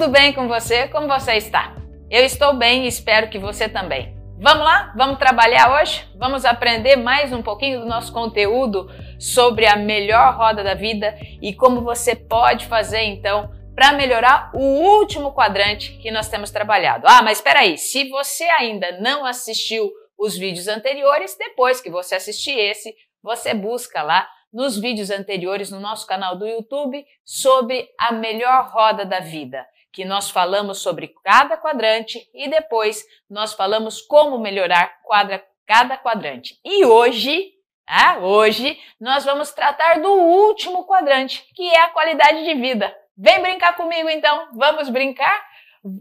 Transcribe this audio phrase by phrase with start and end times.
[0.00, 0.88] Tudo bem com você?
[0.88, 1.76] Como você está?
[2.10, 4.16] Eu estou bem e espero que você também.
[4.38, 4.94] Vamos lá?
[4.96, 6.08] Vamos trabalhar hoje?
[6.16, 11.52] Vamos aprender mais um pouquinho do nosso conteúdo sobre a melhor roda da vida e
[11.52, 17.04] como você pode fazer então para melhorar o último quadrante que nós temos trabalhado.
[17.06, 22.14] Ah, mas espera aí, se você ainda não assistiu os vídeos anteriores, depois que você
[22.14, 28.12] assistir esse, você busca lá nos vídeos anteriores no nosso canal do YouTube sobre a
[28.12, 34.38] melhor roda da vida, que nós falamos sobre cada quadrante e depois nós falamos como
[34.38, 36.58] melhorar quadra, cada quadrante.
[36.64, 37.52] E hoje,
[37.86, 42.94] ah, hoje nós vamos tratar do último quadrante, que é a qualidade de vida.
[43.16, 45.44] Vem brincar comigo então, vamos brincar?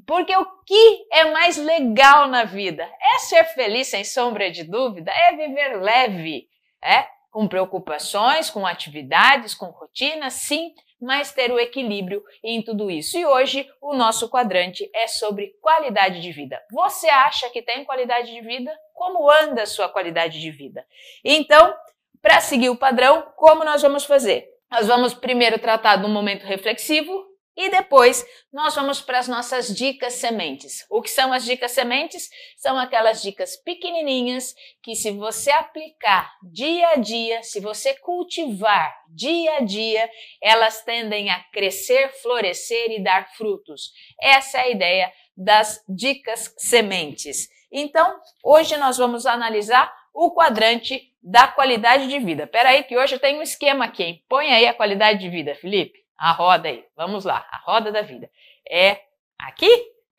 [0.06, 2.84] Porque o que é mais legal na vida?
[3.02, 6.48] É ser feliz sem sombra de dúvida, é viver leve,
[6.84, 13.18] é com preocupações, com atividades, com rotina, sim, mas ter o equilíbrio em tudo isso.
[13.18, 16.62] E hoje o nosso quadrante é sobre qualidade de vida.
[16.72, 18.72] Você acha que tem qualidade de vida?
[18.94, 20.86] Como anda a sua qualidade de vida?
[21.24, 21.74] Então,
[22.22, 24.48] para seguir o padrão, como nós vamos fazer?
[24.70, 30.14] Nós vamos primeiro tratar do momento reflexivo, e depois nós vamos para as nossas dicas
[30.14, 30.86] sementes.
[30.90, 32.30] O que são as dicas sementes?
[32.58, 39.58] São aquelas dicas pequenininhas que, se você aplicar dia a dia, se você cultivar dia
[39.58, 40.10] a dia,
[40.42, 43.92] elas tendem a crescer, florescer e dar frutos.
[44.22, 47.50] Essa é a ideia das dicas sementes.
[47.72, 52.44] Então, hoje nós vamos analisar o quadrante da qualidade de vida.
[52.44, 54.04] Espera aí que hoje eu tenho um esquema aqui.
[54.04, 54.24] Hein?
[54.28, 56.00] Põe aí a qualidade de vida, Felipe.
[56.20, 56.84] A roda aí.
[56.96, 57.46] Vamos lá.
[57.50, 58.30] A roda da vida.
[58.70, 58.98] É
[59.40, 59.70] aqui?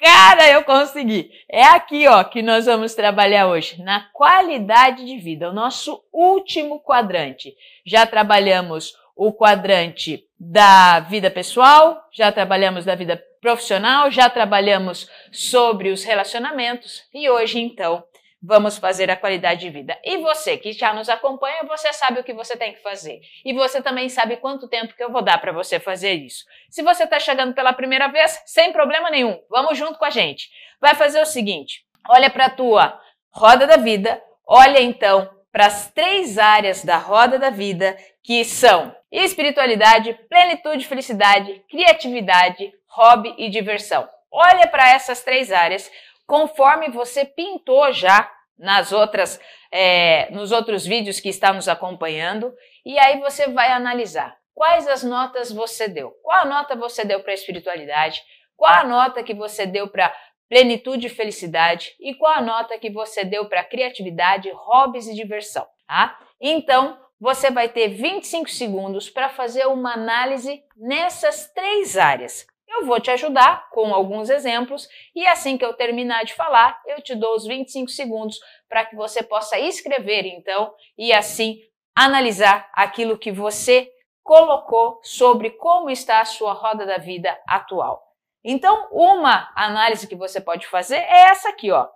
[0.00, 1.30] Cara, eu consegui!
[1.46, 6.80] É aqui, ó, que nós vamos trabalhar hoje, na qualidade de vida, o nosso último
[6.80, 7.54] quadrante.
[7.84, 15.90] Já trabalhamos o quadrante da vida pessoal, já trabalhamos da vida profissional, já trabalhamos sobre
[15.90, 18.02] os relacionamentos e hoje, então,
[18.42, 19.98] vamos fazer a qualidade de vida.
[20.02, 23.20] E você que já nos acompanha, você sabe o que você tem que fazer.
[23.44, 26.44] E você também sabe quanto tempo que eu vou dar para você fazer isso.
[26.70, 30.48] Se você está chegando pela primeira vez, sem problema nenhum, vamos junto com a gente.
[30.80, 32.98] Vai fazer o seguinte: olha para a tua
[33.30, 38.94] roda da vida, olha então para as três áreas da roda da vida que são
[39.10, 44.08] espiritualidade, plenitude, felicidade, criatividade, hobby e diversão.
[44.32, 45.90] Olha para essas três áreas
[46.30, 49.40] conforme você pintou já nas outras,
[49.72, 52.54] é, nos outros vídeos que está nos acompanhando,
[52.86, 56.12] e aí você vai analisar quais as notas você deu.
[56.22, 58.22] Qual a nota você deu para a espiritualidade?
[58.56, 60.14] Qual a nota que você deu para
[60.48, 61.96] plenitude e felicidade?
[61.98, 65.66] E qual a nota que você deu para criatividade, hobbies e diversão?
[65.88, 66.16] Tá?
[66.40, 72.46] Então, você vai ter 25 segundos para fazer uma análise nessas três áreas.
[72.70, 77.02] Eu vou te ajudar com alguns exemplos e assim que eu terminar de falar, eu
[77.02, 78.38] te dou os 25 segundos
[78.68, 81.58] para que você possa escrever então e assim
[81.96, 83.90] analisar aquilo que você
[84.22, 88.00] colocou sobre como está a sua roda da vida atual.
[88.44, 91.88] Então, uma análise que você pode fazer é essa aqui, ó.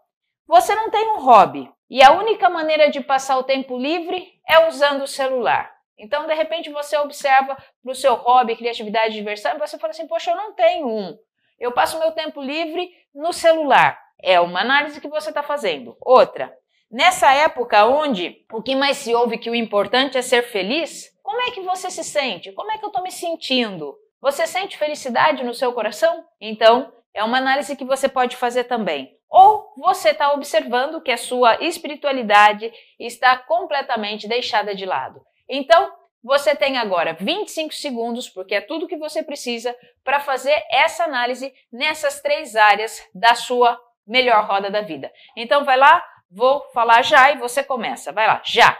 [0.46, 4.68] Você não tem um hobby e a única maneira de passar o tempo livre é
[4.68, 5.73] usando o celular.
[5.98, 10.06] Então, de repente, você observa para o seu hobby, criatividade diversão, e você fala assim:
[10.06, 11.16] Poxa, eu não tenho um.
[11.58, 13.98] Eu passo meu tempo livre no celular.
[14.20, 15.96] É uma análise que você está fazendo.
[16.00, 16.52] Outra,
[16.90, 21.40] nessa época onde o que mais se ouve que o importante é ser feliz, como
[21.42, 22.52] é que você se sente?
[22.52, 23.96] Como é que eu estou me sentindo?
[24.20, 26.24] Você sente felicidade no seu coração?
[26.40, 29.16] Então, é uma análise que você pode fazer também.
[29.28, 35.20] Ou você está observando que a sua espiritualidade está completamente deixada de lado.
[35.48, 41.04] Então, você tem agora 25 segundos, porque é tudo que você precisa para fazer essa
[41.04, 45.12] análise nessas três áreas da sua melhor roda da vida.
[45.36, 48.12] Então, vai lá, vou falar já e você começa.
[48.12, 48.78] Vai lá, já!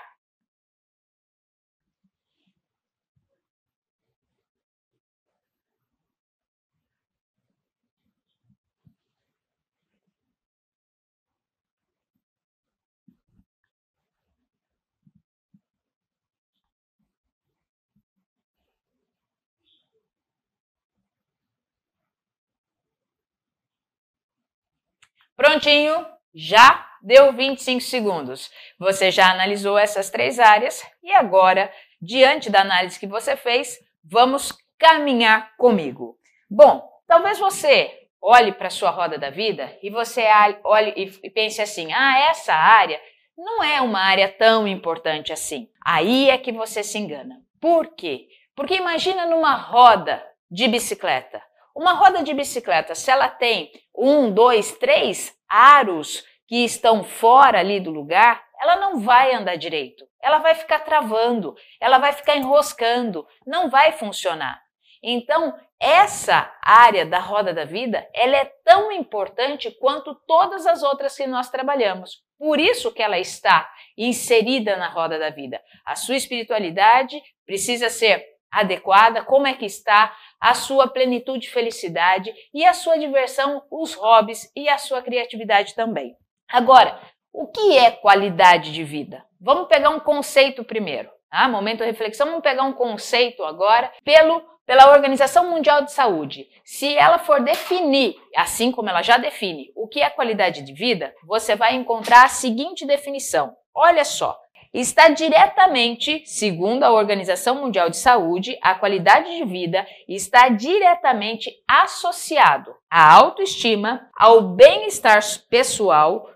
[25.37, 28.51] Prontinho, já deu 25 segundos.
[28.79, 31.71] Você já analisou essas três áreas e agora,
[32.01, 36.17] diante da análise que você fez, vamos caminhar comigo.
[36.49, 40.25] Bom, talvez você olhe para a sua roda da vida e você
[40.65, 40.93] olhe
[41.23, 43.01] e pense assim: ah, essa área
[43.37, 45.69] não é uma área tão importante assim.
[45.85, 47.43] Aí é que você se engana.
[47.61, 48.29] Por quê?
[48.55, 51.43] Porque imagina numa roda de bicicleta
[51.75, 57.81] Uma roda de bicicleta, se ela tem um, dois, três aros que estão fora ali
[57.81, 60.07] do lugar, ela não vai andar direito.
[60.23, 64.63] Ela vai ficar travando, ela vai ficar enroscando, não vai funcionar.
[65.03, 71.17] Então, essa área da roda da vida, ela é tão importante quanto todas as outras
[71.17, 72.23] que nós trabalhamos.
[72.39, 75.61] Por isso que ela está inserida na roda da vida.
[75.85, 82.33] A sua espiritualidade precisa ser adequada, como é que está a sua plenitude e felicidade
[82.53, 86.17] e a sua diversão, os hobbies e a sua criatividade também.
[86.49, 87.01] Agora,
[87.33, 89.25] o que é qualidade de vida?
[89.41, 91.11] Vamos pegar um conceito primeiro.
[91.31, 91.49] Tá?
[91.49, 96.97] Momento de reflexão, vamos pegar um conceito agora pelo pela Organização Mundial de Saúde, se
[96.97, 101.55] ela for definir, assim como ela já define, o que é qualidade de vida, você
[101.55, 103.55] vai encontrar a seguinte definição.
[103.75, 104.39] Olha só,
[104.75, 112.75] está diretamente, segundo a Organização Mundial de Saúde, a qualidade de vida está diretamente associado
[112.91, 116.29] à autoestima, ao bem-estar pessoal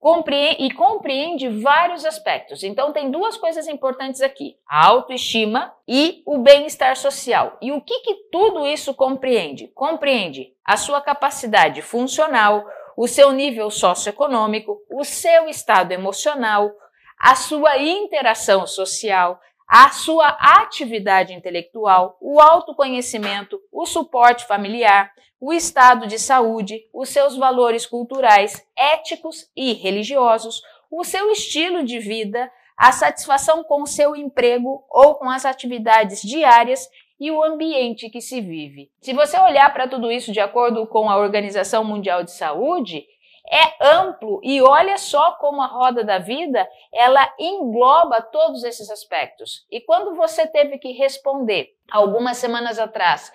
[0.58, 2.62] e compreende vários aspectos.
[2.62, 7.58] Então tem duas coisas importantes aqui: a autoestima e o bem-estar social.
[7.60, 9.66] E o que, que tudo isso compreende?
[9.74, 12.64] Compreende a sua capacidade funcional,
[12.96, 16.72] o seu nível socioeconômico, o seu estado emocional,
[17.18, 26.06] a sua interação social, a sua atividade intelectual, o autoconhecimento, o suporte familiar, o estado
[26.06, 32.92] de saúde, os seus valores culturais, éticos e religiosos, o seu estilo de vida, a
[32.92, 36.88] satisfação com o seu emprego ou com as atividades diárias
[37.20, 38.90] e o ambiente que se vive.
[39.00, 43.04] Se você olhar para tudo isso de acordo com a Organização Mundial de Saúde,
[43.50, 49.66] é amplo e olha só como a roda da vida ela engloba todos esses aspectos.
[49.70, 53.32] E quando você teve que responder algumas semanas atrás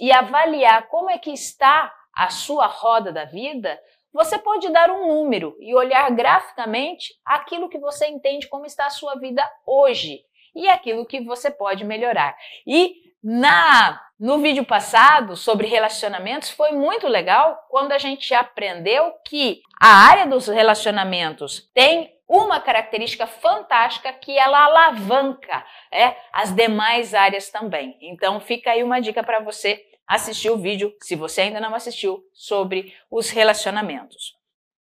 [0.00, 3.80] e avaliar como é que está a sua roda da vida,
[4.12, 8.90] você pode dar um número e olhar graficamente aquilo que você entende como está a
[8.90, 12.36] sua vida hoje e aquilo que você pode melhorar.
[12.66, 19.62] E na no vídeo passado sobre relacionamentos foi muito legal quando a gente aprendeu que
[19.80, 27.48] a área dos relacionamentos tem uma característica fantástica que ela alavanca é, as demais áreas
[27.48, 27.96] também.
[28.02, 32.22] Então fica aí uma dica para você assistir o vídeo, se você ainda não assistiu,
[32.34, 34.34] sobre os relacionamentos.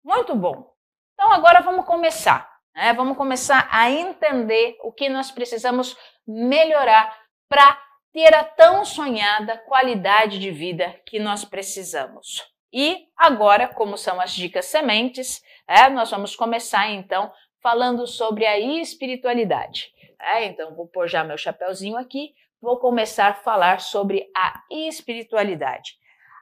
[0.04, 0.72] Muito bom.
[1.14, 2.50] Então agora vamos começar.
[2.74, 2.94] Né?
[2.94, 7.16] Vamos começar a entender o que nós precisamos melhorar
[7.50, 7.85] para
[8.16, 12.50] ter a tão sonhada qualidade de vida que nós precisamos.
[12.72, 17.30] E agora, como são as dicas sementes, é, nós vamos começar então
[17.62, 19.92] falando sobre a espiritualidade.
[20.18, 25.98] É, então, vou pôr já meu chapéuzinho aqui, vou começar a falar sobre a espiritualidade.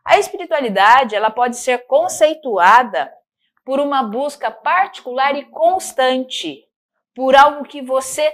[0.06, 3.12] A espiritualidade ela pode ser conceituada
[3.66, 6.68] por uma busca particular e constante
[7.16, 8.32] por algo que você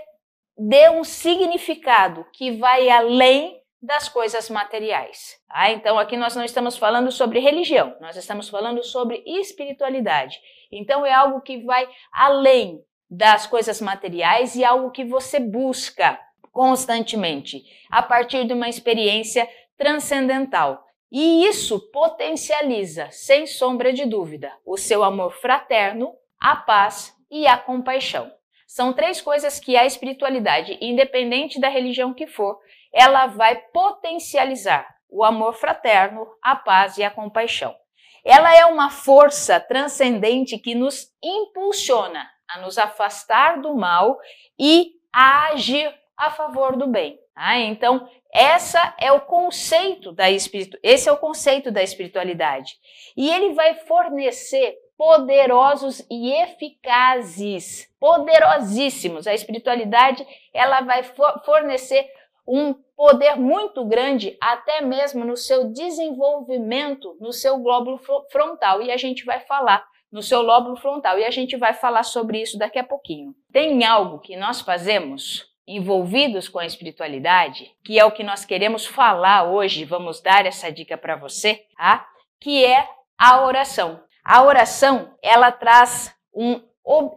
[0.60, 5.38] dê um significado que vai além das coisas materiais.
[5.48, 5.72] Tá?
[5.72, 10.38] Então, aqui nós não estamos falando sobre religião, nós estamos falando sobre espiritualidade.
[10.70, 16.20] Então, é algo que vai além das coisas materiais e algo que você busca
[16.52, 20.84] constantemente a partir de uma experiência transcendental.
[21.12, 27.58] E isso potencializa, sem sombra de dúvida, o seu amor fraterno, a paz e a
[27.58, 28.32] compaixão.
[28.70, 32.60] São três coisas que a espiritualidade, independente da religião que for,
[32.94, 37.76] ela vai potencializar: o amor fraterno, a paz e a compaixão.
[38.24, 44.20] Ela é uma força transcendente que nos impulsiona a nos afastar do mal
[44.60, 47.20] e a agir a favor do bem.
[47.34, 47.58] Tá?
[47.58, 50.78] Então, essa é o conceito da espiritu...
[50.84, 52.76] esse é o conceito da espiritualidade.
[53.18, 59.28] E ele vai fornecer poderosos e eficazes, poderosíssimos.
[59.28, 61.04] A espiritualidade, ela vai
[61.46, 62.06] fornecer
[62.46, 67.98] um poder muito grande até mesmo no seu desenvolvimento no seu glóbulo
[68.30, 72.04] frontal e a gente vai falar no seu lóbulo frontal e a gente vai falar
[72.04, 73.34] sobre isso daqui a pouquinho.
[73.54, 78.86] Tem algo que nós fazemos envolvidos com a espiritualidade, que é o que nós queremos
[78.86, 82.06] falar hoje, vamos dar essa dica para você, tá?
[82.42, 82.86] Que é
[83.18, 84.02] a oração.
[84.30, 86.62] A oração, ela traz um,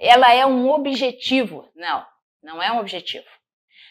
[0.00, 1.68] ela é um objetivo.
[1.76, 2.06] Não,
[2.42, 3.26] não é um objetivo.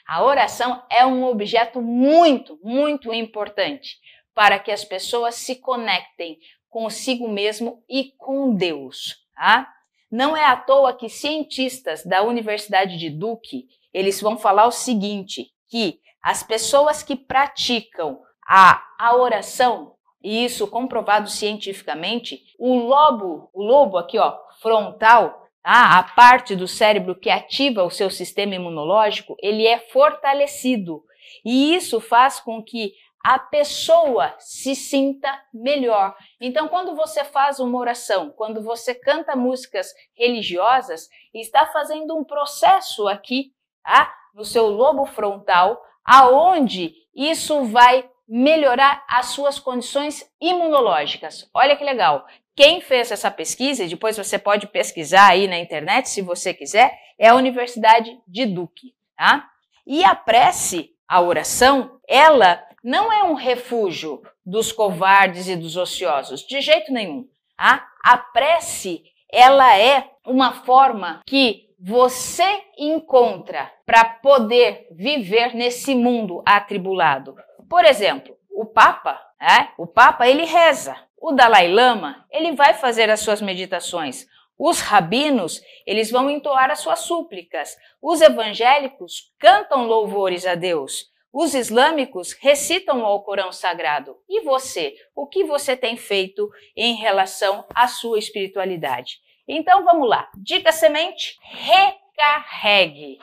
[0.07, 3.99] A oração é um objeto muito, muito importante
[4.33, 9.71] para que as pessoas se conectem consigo mesmo e com Deus, tá?
[10.09, 15.51] Não é à toa que cientistas da Universidade de Duke, eles vão falar o seguinte,
[15.69, 23.63] que as pessoas que praticam a, a oração e isso comprovado cientificamente, o lobo, o
[23.63, 25.97] lobo aqui, ó, frontal, tá?
[25.97, 31.03] a parte do cérebro que ativa o seu sistema imunológico, ele é fortalecido.
[31.45, 36.15] E isso faz com que a pessoa se sinta melhor.
[36.39, 43.07] Então, quando você faz uma oração, quando você canta músicas religiosas, está fazendo um processo
[43.07, 44.11] aqui, tá?
[44.33, 51.49] no seu lobo frontal, aonde isso vai melhorar as suas condições imunológicas.
[51.53, 52.25] Olha que legal.
[52.55, 56.97] Quem fez essa pesquisa, e depois você pode pesquisar aí na internet se você quiser,
[57.19, 59.49] é a Universidade de Duke, tá?
[59.85, 66.41] E a prece, a oração, ela não é um refúgio dos covardes e dos ociosos,
[66.41, 67.27] de jeito nenhum.
[67.57, 67.85] Tá?
[68.01, 77.35] A prece, ela é uma forma que você encontra para poder viver nesse mundo atribulado.
[77.71, 79.69] Por exemplo, o Papa, é?
[79.77, 80.93] o Papa ele reza.
[81.17, 84.27] O Dalai Lama ele vai fazer as suas meditações.
[84.59, 87.77] Os rabinos, eles vão entoar as suas súplicas.
[88.01, 91.05] Os evangélicos cantam louvores a Deus.
[91.31, 94.17] Os islâmicos recitam o Alcorão Sagrado.
[94.27, 94.93] E você?
[95.15, 99.21] O que você tem feito em relação à sua espiritualidade?
[99.47, 100.29] Então vamos lá.
[100.35, 103.17] Dica semente: recarregue.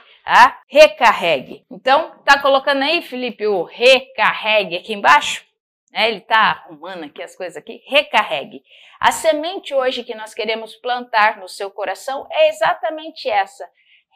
[0.66, 1.64] Recarregue.
[1.70, 5.42] Então, tá colocando aí, Felipe, o recarregue aqui embaixo?
[5.92, 7.82] É, ele tá arrumando aqui as coisas aqui.
[7.86, 8.62] Recarregue.
[9.00, 13.66] A semente hoje que nós queremos plantar no seu coração é exatamente essa.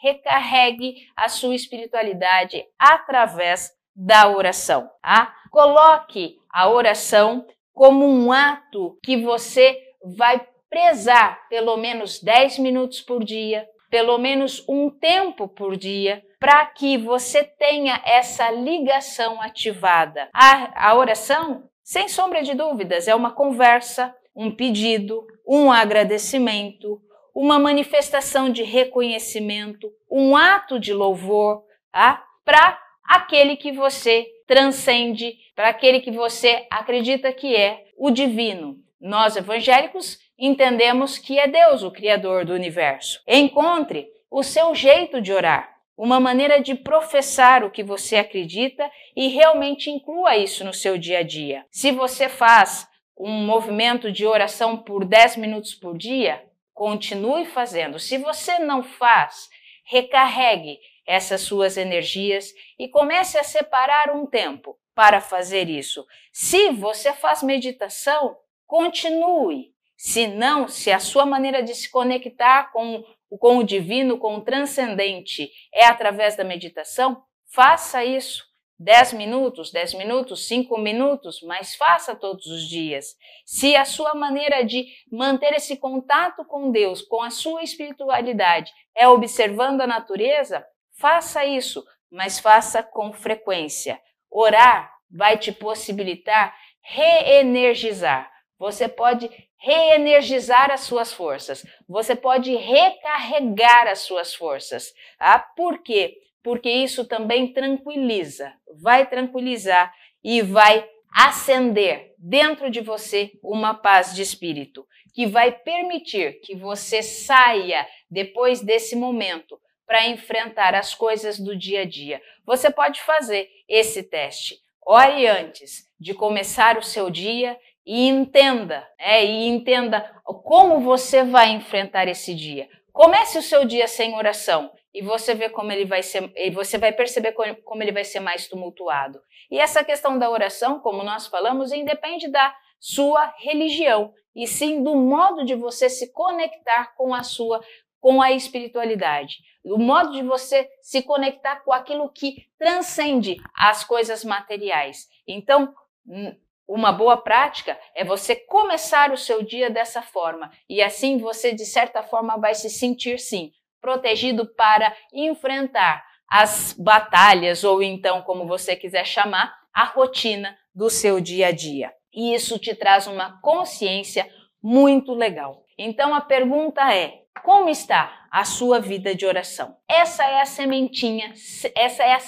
[0.02, 4.90] Recarregue a sua espiritualidade através da oração.
[5.00, 5.34] Tá?
[5.50, 9.80] Coloque a oração como um ato que você
[10.16, 16.64] vai prezar pelo menos 10 minutos por dia, pelo menos um tempo por dia, para
[16.64, 20.30] que você tenha essa ligação ativada.
[20.32, 27.02] A, a oração, sem sombra de dúvidas, é uma conversa, um pedido, um agradecimento,
[27.34, 32.24] uma manifestação de reconhecimento, um ato de louvor tá?
[32.46, 38.78] para aquele que você transcende, para aquele que você acredita que é o divino.
[38.98, 43.22] Nós evangélicos entendemos que é Deus o Criador do universo.
[43.28, 49.28] Encontre o seu jeito de orar, uma maneira de professar o que você acredita e
[49.28, 51.64] realmente inclua isso no seu dia a dia.
[51.70, 56.44] Se você faz um movimento de oração por 10 minutos por dia,
[56.74, 58.00] continue fazendo.
[58.00, 59.48] Se você não faz,
[59.84, 66.04] recarregue essas suas energias e comece a separar um tempo para fazer isso.
[66.32, 69.71] Se você faz meditação, continue.
[70.02, 73.04] Se não, se a sua maneira de se conectar com,
[73.38, 77.22] com o divino, com o transcendente é através da meditação,
[77.54, 78.50] faça isso.
[78.78, 83.14] 10 minutos, 10 minutos, 5 minutos, mas faça todos os dias.
[83.46, 89.06] Se a sua maneira de manter esse contato com Deus, com a sua espiritualidade, é
[89.06, 90.66] observando a natureza,
[91.02, 94.00] Faça isso, mas faça com frequência.
[94.30, 98.30] Orar vai te possibilitar reenergizar.
[98.62, 99.28] Você pode
[99.58, 101.66] reenergizar as suas forças.
[101.88, 104.94] Você pode recarregar as suas forças.
[105.18, 106.16] Ah, por quê?
[106.44, 109.92] Porque isso também tranquiliza, vai tranquilizar
[110.22, 117.02] e vai acender dentro de você uma paz de espírito que vai permitir que você
[117.02, 122.22] saia depois desse momento para enfrentar as coisas do dia a dia.
[122.46, 124.56] Você pode fazer esse teste.
[124.86, 130.00] Ore antes de começar o seu dia e entenda, é, e entenda
[130.44, 132.68] como você vai enfrentar esse dia.
[132.92, 136.76] Comece o seu dia sem oração e você vê como ele vai ser, e você
[136.76, 137.32] vai perceber
[137.64, 139.20] como ele vai ser mais tumultuado.
[139.50, 144.94] E essa questão da oração, como nós falamos, independe da sua religião, e sim do
[144.94, 147.60] modo de você se conectar com a sua
[148.00, 154.24] com a espiritualidade, o modo de você se conectar com aquilo que transcende as coisas
[154.24, 155.06] materiais.
[155.24, 155.72] Então,
[156.04, 156.34] hum,
[156.72, 161.66] uma boa prática é você começar o seu dia dessa forma e assim você de
[161.66, 168.74] certa forma vai se sentir sim protegido para enfrentar as batalhas ou então como você
[168.74, 171.92] quiser chamar a rotina do seu dia a dia.
[172.14, 174.26] E isso te traz uma consciência
[174.62, 175.64] muito legal.
[175.76, 179.76] Então a pergunta é: como está a sua vida de oração?
[179.86, 181.34] Essa é a sementinha,
[181.74, 182.18] essa é a,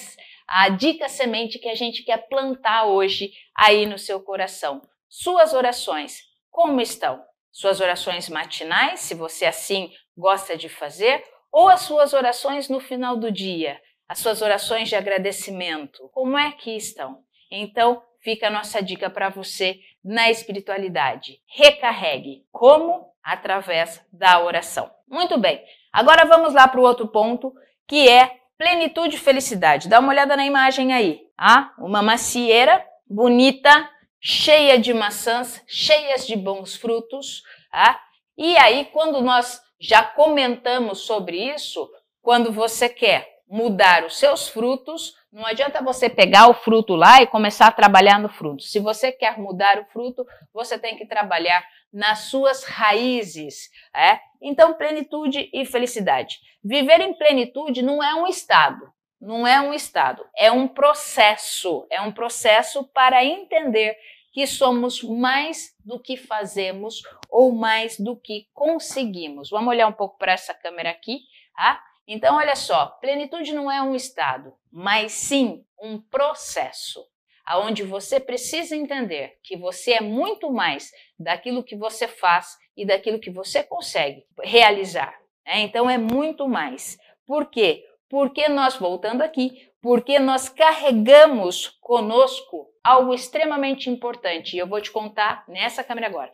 [0.46, 4.82] a dica semente que a gente quer plantar hoje aí no seu coração.
[5.08, 6.20] Suas orações,
[6.50, 7.22] como estão?
[7.52, 13.16] Suas orações matinais, se você assim gosta de fazer, ou as suas orações no final
[13.16, 17.22] do dia, as suas orações de agradecimento, como é que estão?
[17.50, 21.40] Então, fica a nossa dica para você na espiritualidade.
[21.46, 22.44] Recarregue.
[22.50, 23.12] Como?
[23.22, 24.90] Através da oração.
[25.06, 25.62] Muito bem.
[25.92, 27.52] Agora vamos lá para o outro ponto,
[27.86, 29.88] que é plenitude e felicidade.
[29.88, 31.20] Dá uma olhada na imagem aí.
[31.36, 37.42] Ah, uma macieira bonita, cheia de maçãs, cheias de bons frutos.
[37.72, 38.00] Ah?
[38.36, 41.88] E aí, quando nós já comentamos sobre isso,
[42.22, 47.26] quando você quer mudar os seus frutos, não adianta você pegar o fruto lá e
[47.26, 48.62] começar a trabalhar no fruto.
[48.62, 53.70] Se você quer mudar o fruto, você tem que trabalhar nas suas raízes.
[53.94, 54.18] É?
[54.40, 56.38] Então, plenitude e felicidade.
[56.62, 61.86] Viver em plenitude não é um estado, não é um estado, é um processo.
[61.90, 63.96] É um processo para entender
[64.32, 69.50] que somos mais do que fazemos ou mais do que conseguimos.
[69.50, 71.20] Vamos olhar um pouco para essa câmera aqui.
[71.56, 71.80] Tá?
[72.06, 77.04] Então, olha só, plenitude não é um estado, mas sim um processo,
[77.44, 83.18] aonde você precisa entender que você é muito mais daquilo que você faz e daquilo
[83.18, 85.18] que você consegue realizar.
[85.46, 85.60] Né?
[85.60, 86.98] Então, é muito mais.
[87.26, 87.86] Por quê?
[88.08, 94.90] Porque nós, voltando aqui, porque nós carregamos conosco algo extremamente importante, e eu vou te
[94.90, 96.32] contar nessa câmera agora.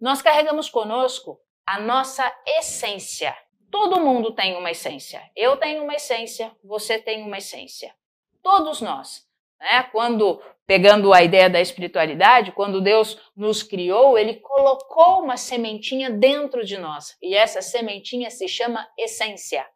[0.00, 3.36] Nós carregamos conosco a nossa essência.
[3.70, 5.22] Todo mundo tem uma essência.
[5.36, 7.94] Eu tenho uma essência, você tem uma essência.
[8.42, 9.26] Todos nós.
[9.60, 9.82] Né?
[9.92, 16.64] Quando, pegando a ideia da espiritualidade, quando Deus nos criou, Ele colocou uma sementinha dentro
[16.64, 17.16] de nós.
[17.22, 19.66] E essa sementinha se chama essência.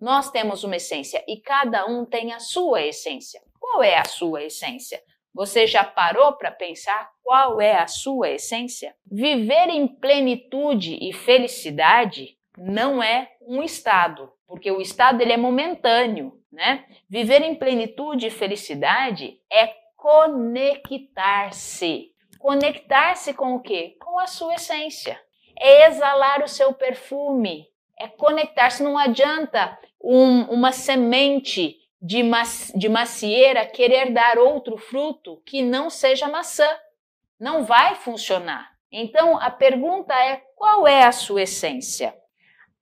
[0.00, 3.40] Nós temos uma essência e cada um tem a sua essência.
[3.58, 5.00] Qual é a sua essência?
[5.34, 8.94] Você já parou para pensar qual é a sua essência?
[9.10, 16.40] Viver em plenitude e felicidade não é um estado, porque o estado ele é momentâneo,
[16.50, 16.84] né?
[17.08, 20.92] Viver em plenitude e felicidade é conectar-se.
[22.38, 23.96] Conectar-se com o quê?
[24.00, 25.18] Com a sua essência.
[25.58, 27.68] É exalar o seu perfume.
[27.98, 28.82] É conectar-se.
[28.82, 32.22] Não adianta um, uma semente de,
[32.74, 36.68] de macieira querer dar outro fruto que não seja maçã.
[37.38, 38.72] Não vai funcionar.
[38.90, 42.14] Então a pergunta é: qual é a sua essência?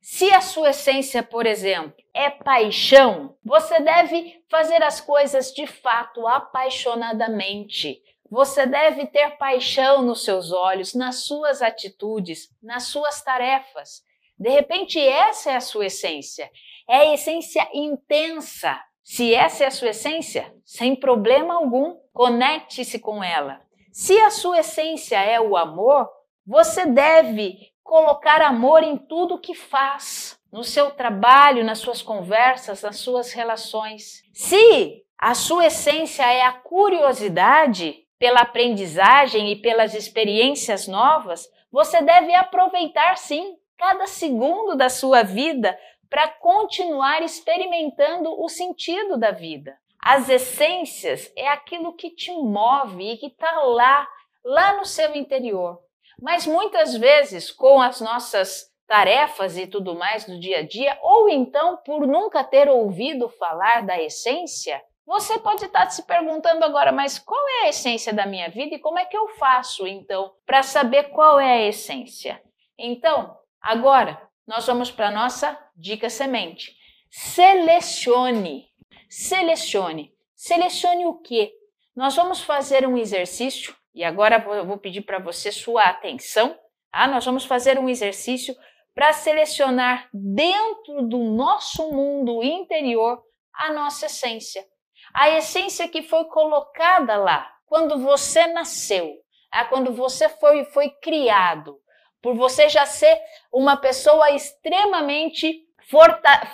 [0.00, 6.26] Se a sua essência, por exemplo, é paixão, você deve fazer as coisas de fato
[6.26, 8.02] apaixonadamente.
[8.30, 14.02] Você deve ter paixão nos seus olhos, nas suas atitudes, nas suas tarefas.
[14.38, 16.50] De repente, essa é a sua essência.
[16.88, 18.80] É a essência intensa.
[19.02, 23.60] Se essa é a sua essência, sem problema algum, conecte-se com ela.
[23.92, 26.08] Se a sua essência é o amor,
[26.46, 32.98] você deve colocar amor em tudo que faz, no seu trabalho, nas suas conversas, nas
[32.98, 34.22] suas relações.
[34.32, 42.32] Se a sua essência é a curiosidade pela aprendizagem e pelas experiências novas, você deve
[42.32, 45.76] aproveitar sim cada segundo da sua vida
[46.08, 49.76] para continuar experimentando o sentido da vida.
[50.00, 54.06] As essências é aquilo que te move e que está lá,
[54.44, 55.80] lá no seu interior.
[56.20, 61.28] Mas muitas vezes, com as nossas tarefas e tudo mais do dia a dia, ou
[61.28, 67.18] então por nunca ter ouvido falar da essência, você pode estar se perguntando agora, mas
[67.18, 70.62] qual é a essência da minha vida e como é que eu faço então para
[70.62, 72.42] saber qual é a essência?
[72.78, 76.76] Então, agora nós vamos para a nossa dica semente.
[77.10, 78.68] Selecione.
[79.08, 80.12] Selecione.
[80.34, 81.52] Selecione o que?
[81.94, 86.56] Nós vamos fazer um exercício e agora eu vou pedir para você sua atenção.
[86.90, 87.06] Tá?
[87.06, 88.54] Nós vamos fazer um exercício
[88.94, 93.22] para selecionar dentro do nosso mundo interior
[93.52, 94.64] a nossa essência.
[95.12, 99.16] A essência que foi colocada lá quando você nasceu,
[99.50, 99.64] tá?
[99.64, 101.78] quando você foi, foi criado,
[102.20, 103.20] por você já ser
[103.52, 105.66] uma pessoa extremamente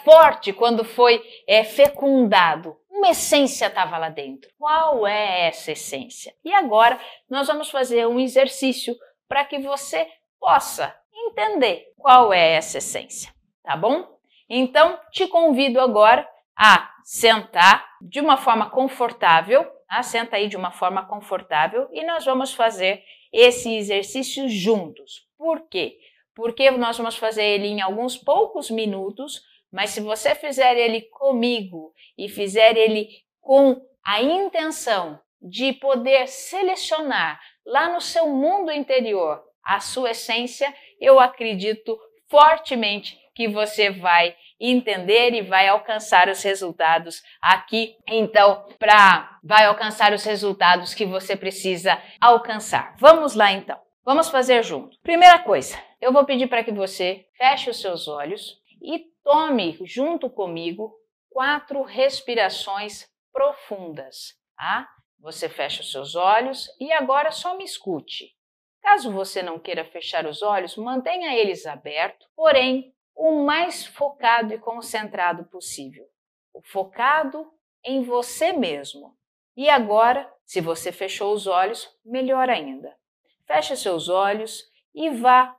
[0.04, 2.76] forte quando foi é, fecundado.
[2.96, 4.50] Uma essência estava lá dentro.
[4.58, 6.34] Qual é essa essência?
[6.42, 8.96] E agora nós vamos fazer um exercício
[9.28, 10.08] para que você
[10.40, 13.30] possa entender qual é essa essência,
[13.62, 14.18] tá bom?
[14.48, 20.02] Então, te convido agora a sentar de uma forma confortável, tá?
[20.02, 25.28] senta aí de uma forma confortável e nós vamos fazer esse exercício juntos.
[25.36, 25.98] Por quê?
[26.34, 31.92] Porque nós vamos fazer ele em alguns poucos minutos mas se você fizer ele comigo
[32.16, 33.08] e fizer ele
[33.40, 41.18] com a intenção de poder selecionar lá no seu mundo interior a sua essência, eu
[41.18, 41.98] acredito
[42.28, 47.94] fortemente que você vai entender e vai alcançar os resultados aqui.
[48.08, 52.94] Então, para vai alcançar os resultados que você precisa alcançar.
[52.98, 53.78] Vamos lá então.
[54.04, 54.96] Vamos fazer junto.
[55.02, 60.30] Primeira coisa, eu vou pedir para que você feche os seus olhos e tome junto
[60.30, 60.94] comigo
[61.28, 64.88] quatro respirações profundas, tá?
[65.18, 68.36] Você fecha os seus olhos e agora só me escute.
[68.80, 74.58] Caso você não queira fechar os olhos, mantenha eles abertos, porém o mais focado e
[74.60, 76.06] concentrado possível.
[76.54, 77.52] O focado
[77.84, 79.18] em você mesmo.
[79.56, 82.96] E agora, se você fechou os olhos, melhor ainda.
[83.44, 84.62] Feche seus olhos
[84.94, 85.56] e vá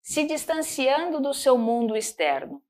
[0.00, 2.62] se distanciando do seu mundo externo.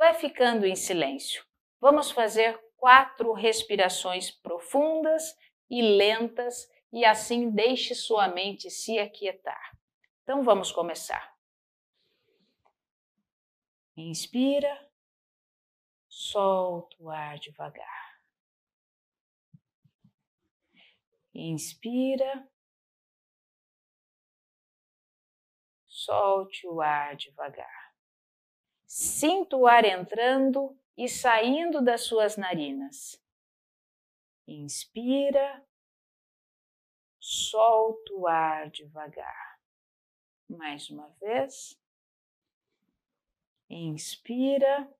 [0.00, 1.44] Vai ficando em silêncio.
[1.78, 5.36] Vamos fazer quatro respirações profundas
[5.68, 9.78] e lentas e assim deixe sua mente se aquietar.
[10.22, 11.36] Então vamos começar.
[13.94, 14.90] Inspira,
[16.08, 18.22] solta o ar devagar.
[21.34, 22.48] Inspira,
[25.86, 27.79] solte o ar devagar.
[28.92, 33.22] Sinta o ar entrando e saindo das suas narinas.
[34.48, 35.64] Inspira,
[37.20, 39.60] solta o ar devagar.
[40.48, 41.80] Mais uma vez.
[43.68, 44.92] Inspira,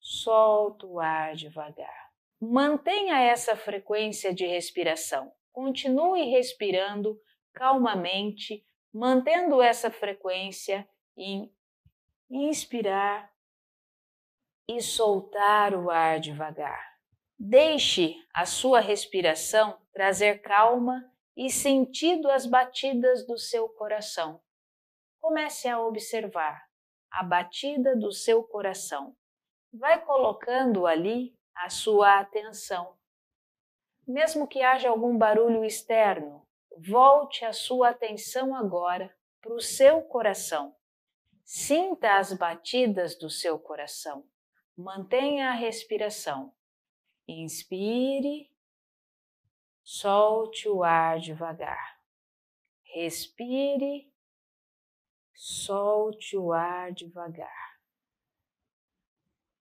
[0.00, 2.10] solta o ar devagar.
[2.40, 5.30] Mantenha essa frequência de respiração.
[5.52, 7.20] Continue respirando
[7.52, 11.52] calmamente mantendo essa frequência em
[12.30, 13.32] inspirar
[14.68, 16.98] e soltar o ar devagar.
[17.38, 24.42] Deixe a sua respiração trazer calma e sentido às batidas do seu coração.
[25.20, 26.68] Comece a observar
[27.10, 29.16] a batida do seu coração.
[29.72, 32.96] Vai colocando ali a sua atenção.
[34.06, 36.42] Mesmo que haja algum barulho externo,
[36.78, 40.74] volte a sua atenção agora para o seu coração.
[41.50, 44.28] Sinta as batidas do seu coração.
[44.76, 46.54] Mantenha a respiração.
[47.26, 48.52] Inspire,
[49.82, 52.02] solte o ar devagar.
[52.84, 54.12] Respire,
[55.32, 57.80] solte o ar devagar.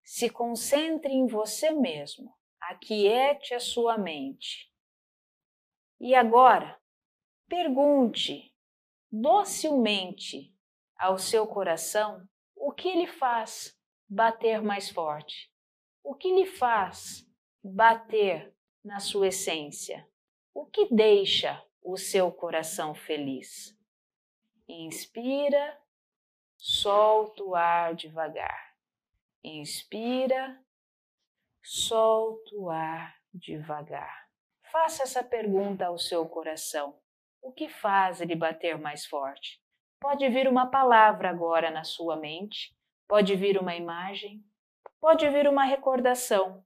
[0.04, 4.69] Se concentre em você mesmo, aquiete a sua mente.
[6.02, 6.78] E agora,
[7.47, 8.54] Pergunte
[9.10, 10.54] docilmente
[10.97, 13.77] ao seu coração o que lhe faz
[14.10, 15.51] bater mais forte,
[16.03, 17.25] o que lhe faz
[17.63, 20.07] bater na sua essência,
[20.53, 23.77] o que deixa o seu coração feliz.
[24.67, 25.79] Inspira,
[26.57, 28.75] solta o ar devagar.
[29.43, 30.60] Inspira,
[31.63, 34.27] solta o ar devagar.
[34.71, 36.99] Faça essa pergunta ao seu coração.
[37.41, 39.62] O que faz ele bater mais forte?
[39.99, 42.75] Pode vir uma palavra agora na sua mente,
[43.07, 44.43] pode vir uma imagem,
[44.99, 46.63] pode vir uma recordação.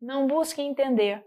[0.00, 1.24] Não busque entender,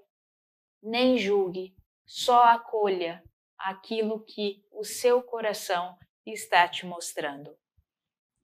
[0.81, 3.23] nem julgue, só acolha
[3.57, 7.57] aquilo que o seu coração está te mostrando.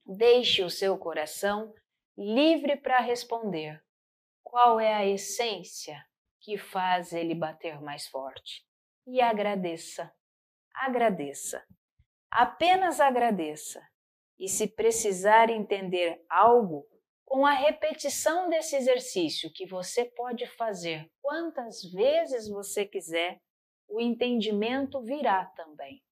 [0.05, 1.73] Deixe o seu coração
[2.17, 3.83] livre para responder
[4.43, 6.03] qual é a essência
[6.39, 8.65] que faz ele bater mais forte
[9.05, 10.11] e agradeça
[10.73, 11.63] agradeça.
[12.35, 13.87] Apenas agradeça.
[14.39, 16.87] E se precisar entender algo,
[17.23, 23.39] com a repetição desse exercício que você pode fazer quantas vezes você quiser,
[23.87, 26.03] o entendimento virá também.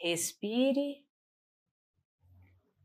[0.00, 1.06] Respire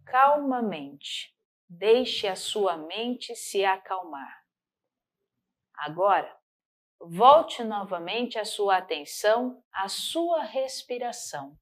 [0.05, 1.33] calmamente.
[1.69, 4.43] Deixe a sua mente se acalmar.
[5.73, 6.37] Agora,
[7.05, 11.59] Volte novamente a sua atenção à sua respiração.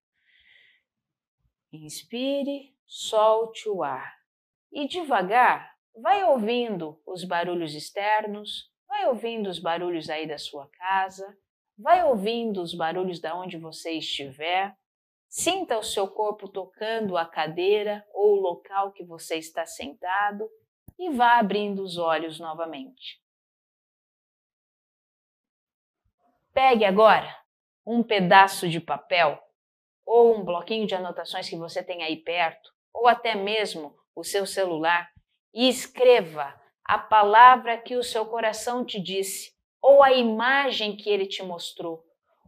[1.72, 4.14] Inspire, solte o ar.
[4.72, 11.38] E devagar, vai ouvindo os barulhos externos, vai ouvindo os barulhos aí da sua casa,
[11.78, 14.76] vai ouvindo os barulhos da onde você estiver.
[15.30, 20.50] Sinta o seu corpo tocando a cadeira ou o local que você está sentado
[21.00, 23.22] e vá abrindo os olhos novamente.
[26.54, 27.34] Pegue agora
[27.86, 29.42] um pedaço de papel
[30.06, 34.46] ou um bloquinho de anotações que você tem aí perto, ou até mesmo o seu
[34.46, 35.10] celular,
[35.54, 41.26] e escreva a palavra que o seu coração te disse, ou a imagem que ele
[41.26, 42.04] te mostrou,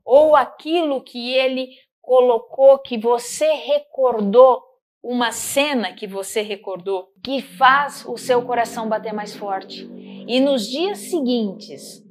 [0.06, 1.70] ou aquilo que ele
[2.02, 4.62] colocou, que você recordou
[5.02, 9.84] uma cena que você recordou que faz o seu coração bater mais forte.
[10.28, 12.02] E nos dias seguintes,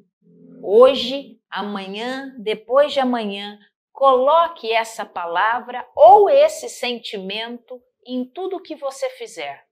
[0.63, 3.59] hoje, amanhã, depois de amanhã,
[3.93, 9.65] coloque essa palavra ou esse sentimento em tudo que você fizer.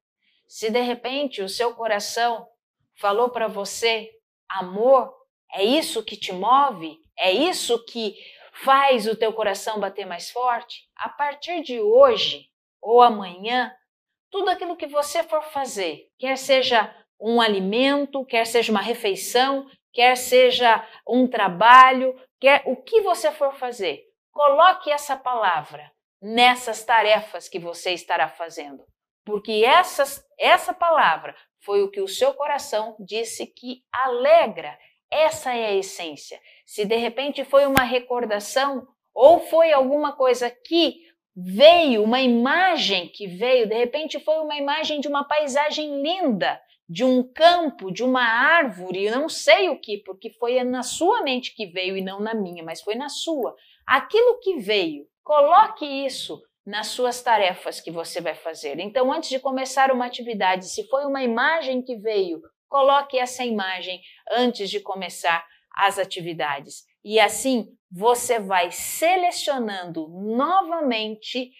[0.46, 2.46] Se de repente o seu coração
[2.98, 4.10] falou para você
[4.48, 5.12] amor,
[5.52, 6.98] é isso que te move?
[7.18, 8.14] É isso que
[8.52, 10.88] faz o teu coração bater mais forte?
[10.96, 12.46] A partir de hoje
[12.80, 13.74] ou amanhã,
[14.30, 20.16] tudo aquilo que você for fazer, quer seja um alimento, quer seja uma refeição, quer
[20.16, 24.04] seja um trabalho, quer o que você for fazer,
[24.40, 28.82] coloque essa palavra nessas tarefas que você estará fazendo,
[29.22, 34.78] porque essas, essa palavra foi o que o seu coração disse que alegra.
[35.10, 36.40] Essa é a essência.
[36.64, 41.02] Se de repente foi uma recordação ou foi alguma coisa que
[41.36, 47.04] veio, uma imagem que veio, de repente foi uma imagem de uma paisagem linda, de
[47.04, 51.54] um campo, de uma árvore, eu não sei o que, porque foi na sua mente
[51.54, 53.54] que veio e não na minha, mas foi na sua.
[53.90, 58.78] Aquilo que veio, coloque isso nas suas tarefas que você vai fazer.
[58.78, 64.00] Então, antes de começar uma atividade, se foi uma imagem que veio, coloque essa imagem
[64.30, 66.84] antes de começar as atividades.
[67.02, 71.50] E assim você vai selecionando novamente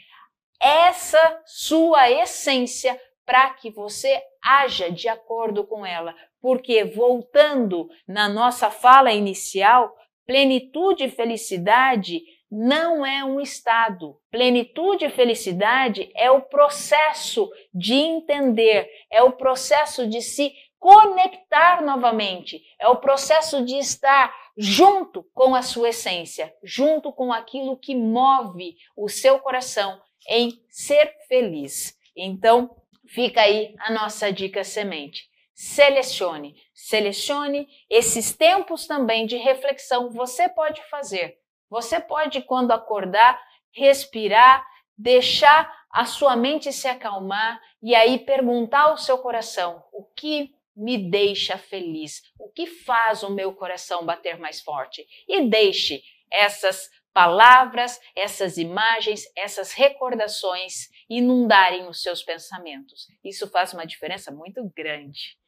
[0.61, 6.15] essa sua essência para que você haja de acordo com ela.
[6.41, 9.93] Porque, voltando na nossa fala inicial,
[10.31, 14.17] plenitude e felicidade não é um estado.
[14.31, 22.63] Plenitude e felicidade é o processo de entender, é o processo de se conectar novamente,
[22.79, 28.77] é o processo de estar junto com a sua essência, junto com aquilo que move
[28.97, 31.99] o seu coração em ser feliz.
[32.17, 32.71] Então,
[33.09, 35.29] fica aí a nossa dica semente.
[35.63, 40.11] Selecione, selecione esses tempos também de reflexão.
[40.11, 43.41] Você pode fazer você pode, quando acordar,
[43.73, 44.67] respirar,
[44.99, 50.99] deixar a sua mente se acalmar e aí perguntar ao seu coração: o que me
[50.99, 52.23] deixa feliz?
[52.39, 55.07] O que faz o meu coração bater mais forte?
[55.29, 63.07] E deixe essas palavras, essas imagens, essas recordações inundarem os seus pensamentos.
[63.25, 65.40] Isso faz uma diferença muito grande.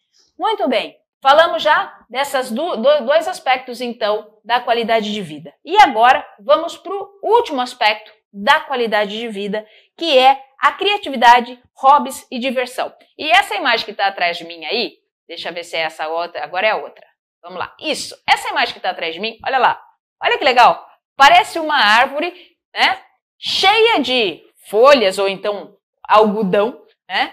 [0.42, 0.98] Muito bem.
[1.22, 5.54] Falamos já desses do, do, dois aspectos, então, da qualidade de vida.
[5.64, 9.64] E agora vamos para o último aspecto da qualidade de vida,
[9.96, 12.92] que é a criatividade, hobbies e diversão.
[13.16, 14.94] E essa imagem que está atrás de mim aí,
[15.28, 17.06] deixa eu ver se é essa outra, agora é a outra.
[17.40, 17.72] Vamos lá.
[17.78, 19.80] Isso, essa imagem que está atrás de mim, olha lá.
[20.20, 20.84] Olha que legal.
[21.16, 22.34] Parece uma árvore,
[22.74, 23.00] né?
[23.38, 27.32] Cheia de folhas ou então algodão, né?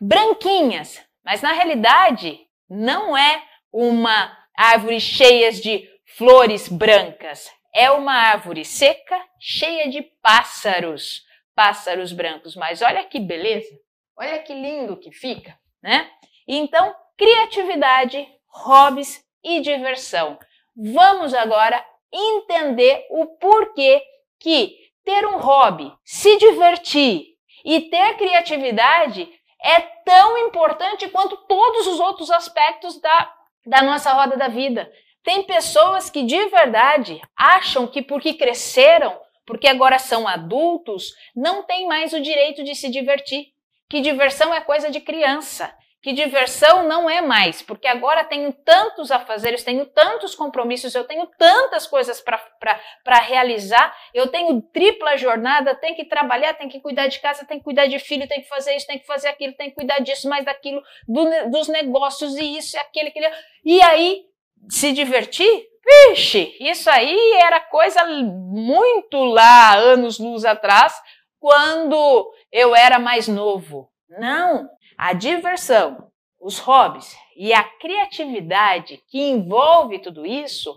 [0.00, 1.00] Branquinhas.
[1.24, 9.18] Mas na realidade, não é uma árvore cheia de flores brancas, é uma árvore seca,
[9.40, 12.54] cheia de pássaros, pássaros brancos.
[12.54, 13.70] Mas olha que beleza,
[14.16, 16.10] olha que lindo que fica, né?
[16.46, 20.38] Então, criatividade, hobbies e diversão.
[20.76, 24.02] Vamos agora entender o porquê
[24.38, 27.32] que ter um hobby, se divertir
[27.64, 29.28] e ter criatividade
[29.62, 33.32] é tão importante quanto todos os outros aspectos da,
[33.66, 34.90] da nossa roda da vida.
[35.22, 41.86] Tem pessoas que de verdade acham que porque cresceram, porque agora são adultos, não tem
[41.86, 43.46] mais o direito de se divertir.
[43.88, 49.12] Que diversão é coisa de criança que diversão não é mais, porque agora tenho tantos
[49.12, 55.94] afazeres, tenho tantos compromissos, eu tenho tantas coisas para realizar, eu tenho tripla jornada, tenho
[55.94, 58.74] que trabalhar, tenho que cuidar de casa, tenho que cuidar de filho, tenho que fazer
[58.74, 62.58] isso, tenho que fazer aquilo, tenho que cuidar disso, mais daquilo, do, dos negócios e
[62.58, 63.30] isso e aquele, aquele.
[63.64, 64.24] E aí,
[64.68, 65.68] se divertir?
[66.08, 70.94] Vixe, isso aí era coisa muito lá, anos luz atrás,
[71.38, 73.88] quando eu era mais novo.
[74.08, 74.68] Não,
[75.02, 80.72] a diversão, os hobbies e a criatividade que envolve tudo isso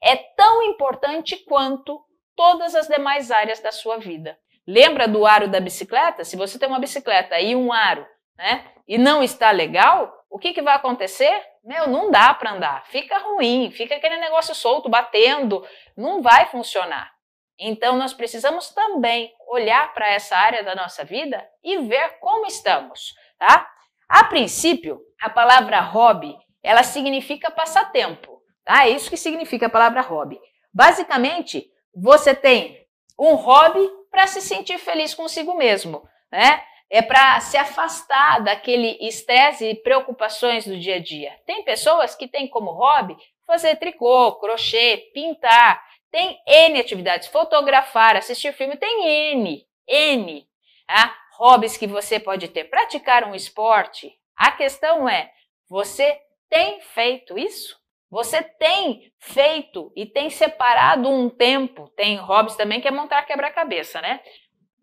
[0.00, 2.00] é tão importante quanto
[2.36, 4.38] todas as demais áreas da sua vida.
[4.64, 6.24] Lembra do aro da bicicleta?
[6.24, 8.06] Se você tem uma bicicleta e um aro,
[8.38, 11.42] né, e não está legal, o que, que vai acontecer?
[11.64, 17.12] Meu, não dá para andar, fica ruim, fica aquele negócio solto, batendo, não vai funcionar.
[17.58, 23.14] Então, nós precisamos também olhar para essa área da nossa vida e ver como estamos
[23.38, 23.68] tá?
[24.08, 28.86] A princípio, a palavra hobby, ela significa passatempo, tá?
[28.86, 30.38] É isso que significa a palavra hobby.
[30.72, 32.86] Basicamente, você tem
[33.18, 36.62] um hobby para se sentir feliz consigo mesmo, né?
[36.90, 41.32] é para se afastar daquele estresse e preocupações do dia a dia.
[41.46, 43.16] Tem pessoas que têm como hobby
[43.46, 50.46] fazer tricô, crochê, pintar, tem N atividades, fotografar, assistir filme, tem N, N
[50.86, 51.16] tá?
[51.36, 52.64] Hobbies que você pode ter.
[52.64, 54.12] Praticar um esporte.
[54.36, 55.32] A questão é,
[55.68, 56.18] você
[56.48, 57.76] tem feito isso?
[58.10, 61.88] Você tem feito e tem separado um tempo.
[61.96, 64.20] Tem hobbies também que é montar quebra-cabeça, né?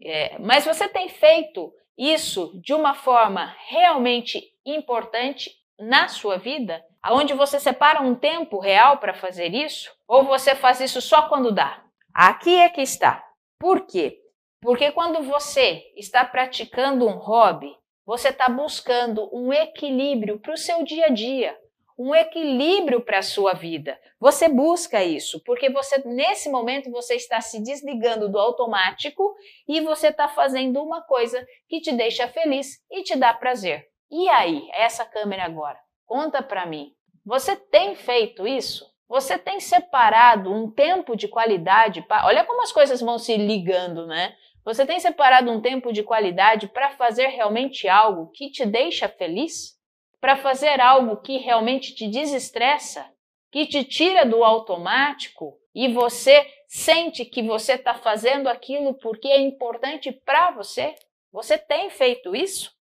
[0.03, 6.83] É, mas você tem feito isso de uma forma realmente importante na sua vida?
[7.09, 9.91] Onde você separa um tempo real para fazer isso?
[10.07, 11.83] Ou você faz isso só quando dá?
[12.13, 13.23] Aqui é que está.
[13.57, 14.20] Por quê?
[14.61, 20.83] Porque quando você está praticando um hobby, você está buscando um equilíbrio para o seu
[20.83, 21.57] dia a dia,
[21.97, 23.99] um equilíbrio para a sua vida.
[24.19, 29.35] Você busca isso, porque você nesse momento você está se desligando do automático
[29.67, 33.87] e você está fazendo uma coisa que te deixa feliz e te dá prazer.
[34.11, 36.93] E aí, essa câmera agora, conta para mim.
[37.25, 38.85] Você tem feito isso?
[39.07, 42.01] Você tem separado um tempo de qualidade?
[42.03, 42.25] Pra...
[42.25, 44.35] Olha como as coisas vão se ligando, né?
[44.63, 49.75] Você tem separado um tempo de qualidade para fazer realmente algo que te deixa feliz?
[50.19, 53.11] Para fazer algo que realmente te desestressa?
[53.51, 59.41] Que te tira do automático e você sente que você está fazendo aquilo porque é
[59.41, 60.93] importante para você?
[61.31, 62.71] Você tem feito isso?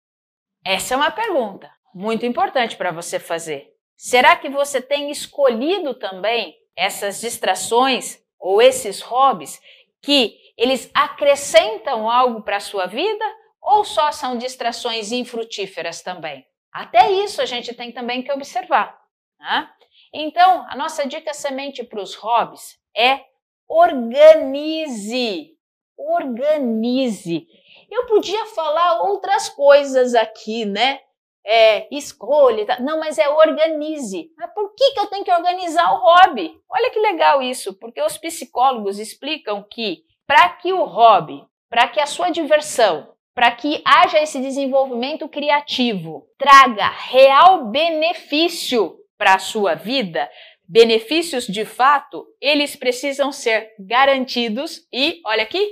[0.65, 3.73] Essa é uma pergunta muito importante para você fazer.
[3.97, 9.61] Será que você tem escolhido também essas distrações ou esses hobbies
[10.03, 13.25] que eles acrescentam algo para a sua vida
[13.63, 16.45] ou só são distrações infrutíferas também?
[16.71, 18.95] Até isso a gente tem também que observar.
[19.41, 19.71] Né?
[20.13, 23.25] Então, a nossa dica semente para os hobbies é
[23.67, 25.57] organize.
[25.97, 27.47] Organize.
[27.91, 31.01] Eu podia falar outras coisas aqui, né?
[31.43, 32.79] É, escolha, tá?
[32.81, 34.31] não, mas é organize.
[34.37, 36.61] Mas por que, que eu tenho que organizar o hobby?
[36.69, 41.99] Olha que legal isso, porque os psicólogos explicam que para que o hobby, para que
[41.99, 49.75] a sua diversão, para que haja esse desenvolvimento criativo, traga real benefício para a sua
[49.75, 50.31] vida,
[50.69, 55.69] benefícios de fato, eles precisam ser garantidos e, olha aqui,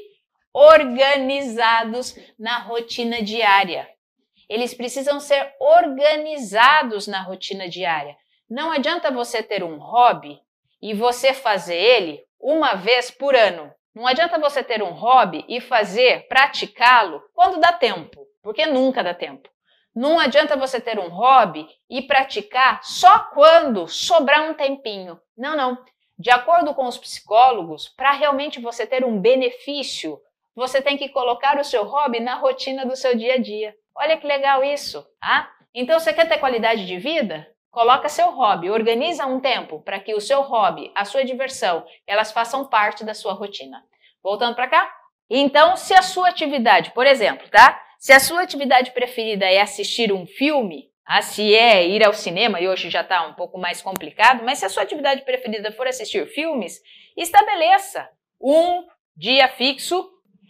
[0.53, 3.89] organizados na rotina diária.
[4.49, 8.17] Eles precisam ser organizados na rotina diária.
[8.51, 10.37] Não adianta você ter um hobby
[10.83, 13.73] e você fazer ele uma vez por ano.
[13.99, 19.13] Não adianta você ter um hobby e fazer, praticá-lo quando dá tempo, porque nunca dá
[19.13, 19.51] tempo.
[19.93, 25.21] Não adianta você ter um hobby e praticar só quando sobrar um tempinho.
[25.37, 25.85] Não, não.
[26.17, 30.21] De acordo com os psicólogos, para realmente você ter um benefício,
[30.55, 33.75] você tem que colocar o seu hobby na rotina do seu dia a dia.
[33.97, 35.51] Olha que legal isso, tá?
[35.75, 37.53] Então você quer ter qualidade de vida?
[37.71, 42.33] Coloca seu hobby, organiza um tempo para que o seu hobby, a sua diversão, elas
[42.33, 43.83] façam parte da sua rotina.
[44.23, 44.93] Voltando para cá.
[45.31, 47.81] Então, se a sua atividade, por exemplo, tá?
[47.99, 52.61] Se a sua atividade preferida é assistir um filme, ah, se é ir ao cinema,
[52.61, 55.87] e hoje já está um pouco mais complicado, mas se a sua atividade preferida for
[55.87, 56.81] assistir filmes,
[57.17, 58.09] estabeleça
[58.41, 58.85] um
[59.17, 60.09] dia fixo,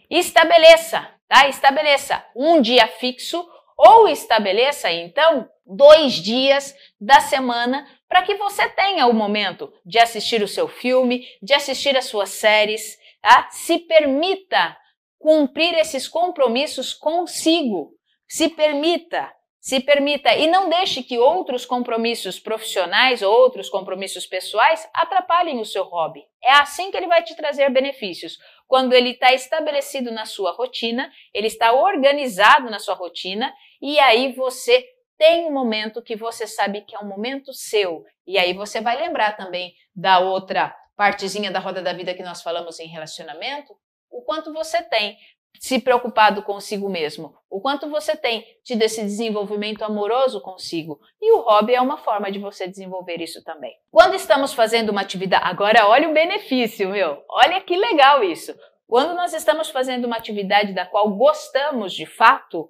[0.09, 1.47] estabeleça, tá?
[1.47, 3.45] Estabeleça um dia fixo
[3.77, 10.41] ou estabeleça então dois dias da semana para que você tenha o momento de assistir
[10.41, 13.47] o seu filme, de assistir as suas séries, tá?
[13.51, 14.75] Se permita
[15.19, 17.91] cumprir esses compromissos consigo.
[18.27, 24.87] Se permita, se permita e não deixe que outros compromissos profissionais ou outros compromissos pessoais
[24.93, 26.23] atrapalhem o seu hobby.
[26.43, 28.37] É assim que ele vai te trazer benefícios.
[28.67, 34.31] Quando ele está estabelecido na sua rotina, ele está organizado na sua rotina e aí
[34.31, 34.87] você
[35.19, 38.05] tem um momento que você sabe que é um momento seu.
[38.25, 42.41] E aí você vai lembrar também da outra partezinha da roda da vida que nós
[42.41, 43.75] falamos em relacionamento,
[44.09, 45.17] o quanto você tem
[45.59, 50.99] se preocupado consigo mesmo, o quanto você tem tido esse desenvolvimento amoroso consigo.
[51.21, 53.75] E o hobby é uma forma de você desenvolver isso também.
[53.91, 57.21] Quando estamos fazendo uma atividade, agora olha o benefício, meu.
[57.29, 58.55] Olha que legal isso.
[58.87, 62.69] Quando nós estamos fazendo uma atividade da qual gostamos de fato,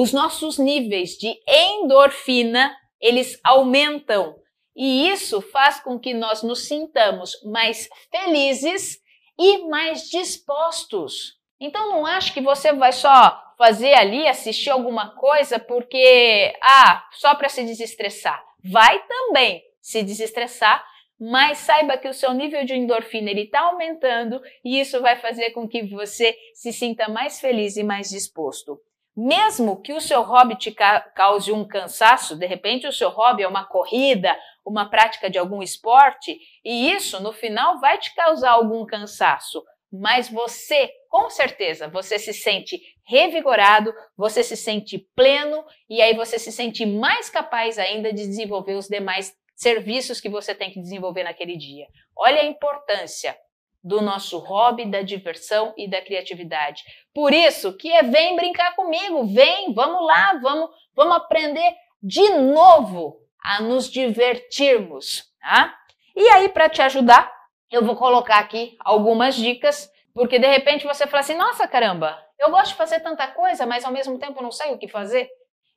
[0.00, 4.36] os nossos níveis de endorfina, eles aumentam
[4.76, 9.00] e isso faz com que nós nos sintamos mais felizes
[9.36, 11.36] e mais dispostos.
[11.58, 17.34] Então não acho que você vai só fazer ali, assistir alguma coisa porque, ah, só
[17.34, 18.40] para se desestressar.
[18.70, 20.86] Vai também se desestressar,
[21.18, 25.50] mas saiba que o seu nível de endorfina ele está aumentando e isso vai fazer
[25.50, 28.80] com que você se sinta mais feliz e mais disposto.
[29.20, 30.72] Mesmo que o seu hobby te
[31.16, 35.60] cause um cansaço, de repente o seu hobby é uma corrida, uma prática de algum
[35.60, 39.60] esporte, e isso no final vai te causar algum cansaço,
[39.92, 46.38] mas você, com certeza, você se sente revigorado, você se sente pleno e aí você
[46.38, 51.24] se sente mais capaz ainda de desenvolver os demais serviços que você tem que desenvolver
[51.24, 51.88] naquele dia.
[52.16, 53.36] Olha a importância
[53.82, 56.82] do nosso hobby, da diversão e da criatividade.
[57.14, 63.20] Por isso que é vem brincar comigo, vem, vamos lá, vamos, vamos aprender de novo
[63.42, 65.76] a nos divertirmos, tá?
[66.14, 67.32] E aí para te ajudar,
[67.70, 72.50] eu vou colocar aqui algumas dicas, porque de repente você fala assim: "Nossa, caramba, eu
[72.50, 75.28] gosto de fazer tanta coisa, mas ao mesmo tempo não sei o que fazer".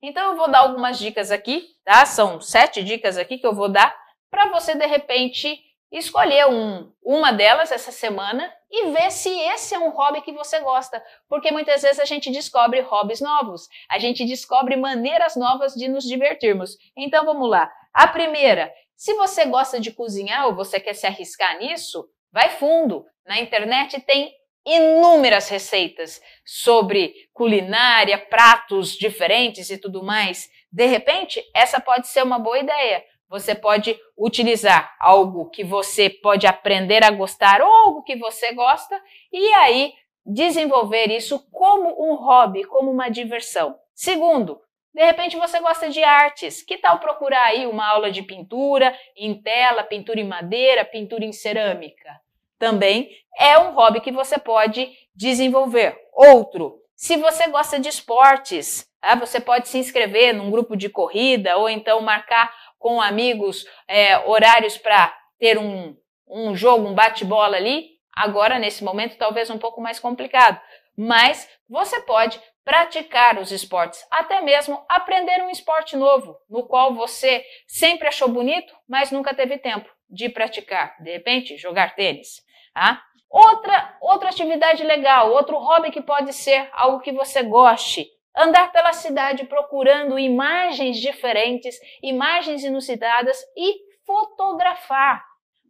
[0.02, 2.06] Então eu vou dar algumas dicas aqui, tá?
[2.06, 3.96] São sete dicas aqui que eu vou dar
[4.32, 5.60] para você de repente
[5.92, 10.60] escolher um, uma delas essa semana e ver se esse é um hobby que você
[10.62, 15.90] gosta, porque muitas vezes a gente descobre hobbies novos, a gente descobre maneiras novas de
[15.90, 16.78] nos divertirmos.
[16.96, 17.70] Então vamos lá.
[17.94, 23.06] A primeira, se você gosta de cozinhar ou você quer se arriscar nisso, vai fundo.
[23.26, 24.34] Na internet tem
[24.66, 30.50] inúmeras receitas sobre culinária, pratos diferentes e tudo mais.
[30.72, 36.46] De repente, essa pode ser uma boa ideia você pode utilizar algo que você pode
[36.46, 39.02] aprender a gostar ou algo que você gosta
[39.32, 39.94] e aí
[40.26, 43.74] desenvolver isso como um hobby, como uma diversão.
[43.96, 44.60] Segundo,
[44.94, 46.62] de repente você gosta de artes.
[46.62, 51.32] Que tal procurar aí uma aula de pintura em tela, pintura em madeira, pintura em
[51.32, 52.20] cerâmica?
[52.60, 53.10] Também
[53.40, 55.98] é um hobby que você pode desenvolver.
[56.12, 61.58] Outro, se você gosta de esportes, ah, você pode se inscrever num grupo de corrida
[61.58, 65.96] ou então marcar com amigos é, horários para ter um,
[66.28, 70.60] um jogo, um bate-bola ali, agora nesse momento talvez um pouco mais complicado.
[70.98, 77.46] Mas você pode praticar os esportes, até mesmo aprender um esporte novo, no qual você
[77.68, 80.96] sempre achou bonito, mas nunca teve tempo de praticar.
[81.02, 82.42] De repente, jogar tênis.
[82.74, 83.02] Tá?
[83.30, 88.94] Outra, outra atividade legal, outro hobby que pode ser algo que você goste, andar pela
[88.94, 95.24] cidade procurando imagens diferentes, imagens inusitadas e fotografar.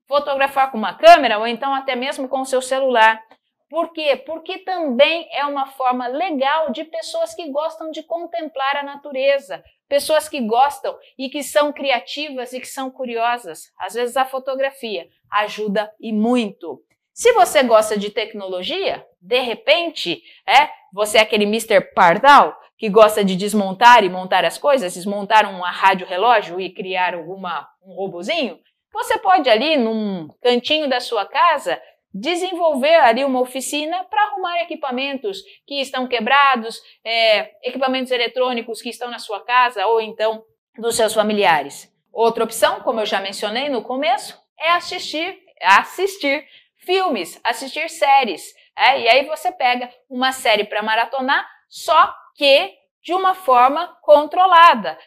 [0.08, 3.22] Fotografar com uma câmera ou então até mesmo com o seu celular.
[3.70, 4.18] Por quê?
[4.18, 10.28] Porque também é uma forma legal de pessoas que gostam de contemplar a natureza, pessoas
[10.28, 13.72] que gostam e que são criativas e que são curiosas.
[13.80, 16.84] Às vezes a fotografia ajuda e muito.
[17.22, 21.94] Se você gosta de tecnologia, de repente, é, você é aquele Mr.
[21.94, 27.14] Pardal que gosta de desmontar e montar as coisas, desmontar um rádio relógio e criar
[27.14, 28.60] alguma, um robozinho,
[28.92, 31.80] você pode ali num cantinho da sua casa
[32.12, 39.12] desenvolver ali uma oficina para arrumar equipamentos que estão quebrados, é, equipamentos eletrônicos que estão
[39.12, 40.44] na sua casa ou então
[40.76, 41.88] dos seus familiares.
[42.12, 46.48] Outra opção, como eu já mencionei no começo, é assistir, assistir
[46.86, 48.54] filmes, assistir séries.
[48.78, 49.02] É?
[49.02, 52.74] E aí você pega uma série para maratonar, só que
[53.04, 54.98] de uma forma controlada.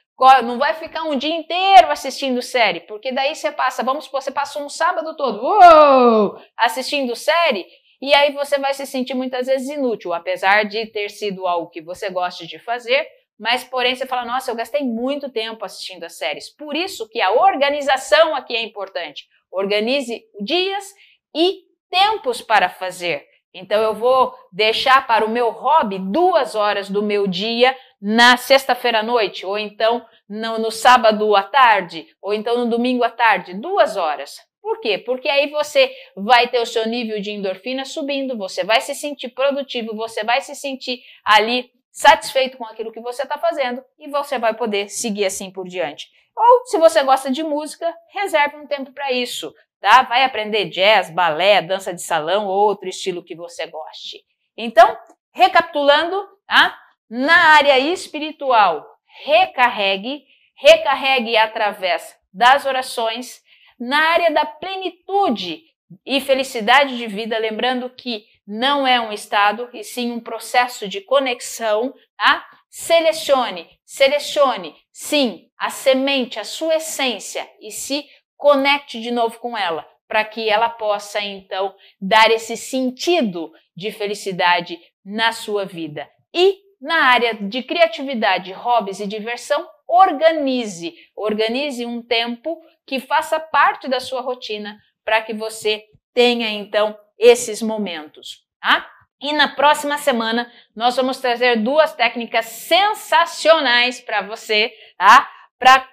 [0.44, 4.30] Não vai ficar um dia inteiro assistindo série, porque daí você passa, vamos supor, você
[4.30, 7.66] passou um sábado todo uou, assistindo série,
[8.00, 11.82] e aí você vai se sentir muitas vezes inútil, apesar de ter sido algo que
[11.82, 16.16] você gosta de fazer, mas porém você fala, nossa, eu gastei muito tempo assistindo as
[16.16, 16.48] séries.
[16.48, 19.26] Por isso que a organização aqui é importante.
[19.50, 20.94] Organize dias
[21.34, 23.26] e tempos para fazer.
[23.54, 28.98] Então eu vou deixar para o meu hobby duas horas do meu dia na sexta-feira
[28.98, 33.54] à noite, ou então no, no, sábado à tarde, ou então no domingo à tarde,
[33.54, 34.36] duas horas.
[34.60, 34.98] Por quê?
[34.98, 39.28] Porque aí você vai ter o seu nível de endorfina subindo, você vai se sentir
[39.28, 44.38] produtivo, você vai se sentir ali satisfeito com aquilo que você está fazendo e você
[44.38, 46.08] vai poder seguir assim por diante.
[46.36, 49.54] Ou, se você gosta de música, reserve um tempo para isso
[49.84, 50.00] tá?
[50.00, 54.24] Vai aprender jazz, balé, dança de salão ou outro estilo que você goste.
[54.56, 54.96] Então,
[55.30, 56.74] recapitulando, tá?
[57.10, 58.82] Na área espiritual,
[59.26, 60.24] recarregue,
[60.56, 63.42] recarregue através das orações.
[63.78, 65.62] Na área da plenitude
[66.06, 71.02] e felicidade de vida, lembrando que não é um estado, e sim um processo de
[71.02, 72.42] conexão, tá?
[72.70, 79.86] Selecione, selecione, sim, a semente, a sua essência e se conecte de novo com ela,
[80.06, 86.08] para que ela possa então dar esse sentido de felicidade na sua vida.
[86.32, 93.88] E na área de criatividade, hobbies e diversão, organize, organize um tempo que faça parte
[93.88, 98.90] da sua rotina para que você tenha então esses momentos, tá?
[99.20, 105.30] E na próxima semana nós vamos trazer duas técnicas sensacionais para você, tá?
[105.58, 105.88] Para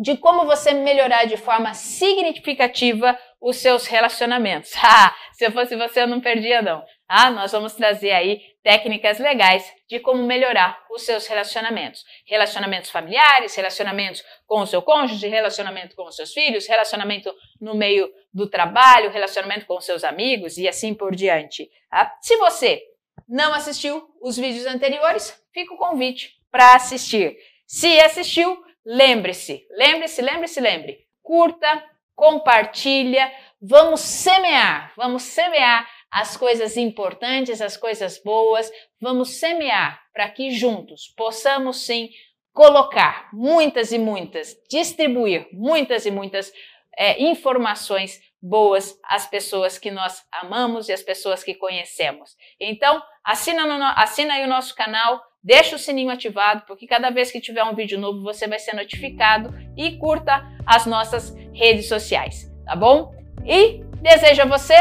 [0.00, 4.72] de como você melhorar de forma significativa os seus relacionamentos.
[4.82, 6.82] Ah, se eu fosse você, eu não perdia não.
[7.08, 12.04] Ah, nós vamos trazer aí técnicas legais de como melhorar os seus relacionamentos.
[12.26, 18.08] Relacionamentos familiares, relacionamentos com o seu cônjuge, relacionamento com os seus filhos, relacionamento no meio
[18.32, 21.70] do trabalho, relacionamento com os seus amigos e assim por diante.
[21.90, 22.16] Tá?
[22.20, 22.82] Se você
[23.28, 27.36] não assistiu os vídeos anteriores, fica o convite para assistir.
[27.66, 28.56] Se assistiu,
[28.86, 31.06] lembre-se, lembre-se, lembre-se, lembre.
[31.22, 31.84] Curta,
[32.14, 33.30] compartilha,
[33.60, 38.70] vamos semear, vamos semear as coisas importantes, as coisas boas,
[39.00, 42.08] vamos semear para que juntos possamos sim
[42.52, 46.50] colocar muitas e muitas, distribuir muitas e muitas
[46.96, 52.34] é, informações boas às pessoas que nós amamos e às pessoas que conhecemos.
[52.58, 57.30] Então, assina, no, assina aí o nosso canal, deixa o sininho ativado, porque cada vez
[57.30, 62.52] que tiver um vídeo novo você vai ser notificado e curta as nossas redes sociais,
[62.64, 63.14] tá bom?
[63.46, 64.74] E desejo a você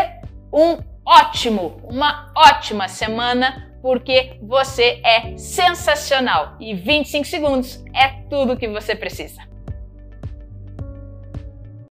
[0.52, 8.68] um ótimo, uma ótima semana, porque você é sensacional e 25 segundos é tudo que
[8.68, 9.44] você precisa.